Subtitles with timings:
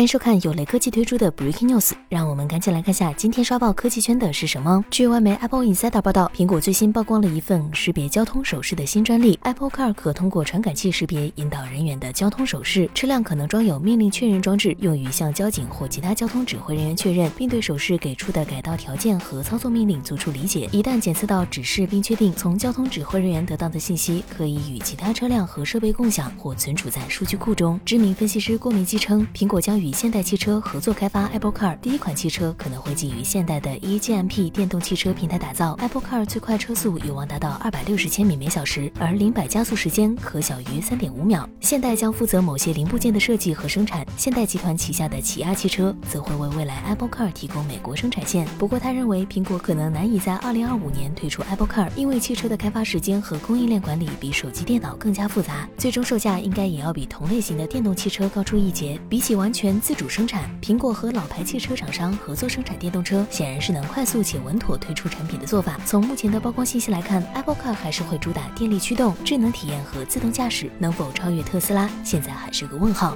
[0.00, 4.82] 欢迎收看有雷科技推出的 Breaking News，让我们赶紧来看下今天刷爆科技圈的是什么。
[4.90, 20.66] 据外媒 Apple Insider 报道，苹果最新曝光了一份识别交通手势的新专利，Apple Car 可通过传感器识别引导人员的交通手势，车辆可能装有命令确认装置，用于向交警或其他交通指挥人员确认，并对手势给出的改道条件和操作命令做出理解。
[20.72, 27.78] 一旦检测到指示并确定，从交通指挥人员得到的信息可以与其他车辆和设备共享或存储在数据库中。
[27.84, 35.76] 知名分析师郭明基称，苹果将与现代汽车合作开发 Apple Car，第一款汽车可能会基于现代的 eGMP 电动汽车平台打造。
[35.80, 41.48] Apple Car 最快车速有望达到二百六十千米每小时，而零百加速时间可小于三点五秒。
[41.60, 48.46] 现代将负责某些零部件的设计和生产，现代集团旗下的起亚汽车则会为未来 Apple Car 提供美国生产线。
[48.58, 58.98] 不过，他认为苹果可能难以在二零二五年推出 Apple Car，因为汽车的开发时间和供应链管理比手机电脑更加复杂，最终售价应该也要比同类型的电动汽车高出一截。
[59.08, 65.78] 比起完全自主生产，苹果和老牌汽车厂商合作生产电动车，显然是能快速且稳妥推出产品的做法。
[65.84, 73.14] 从目前的曝光信息来看，Apple Car 还是会主打电力驱动、智能体验和自动驾驶，能否超越特斯拉，现在还是个问号。